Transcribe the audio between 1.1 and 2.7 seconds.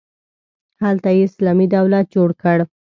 یې اسلامي دولت جوړ کړ.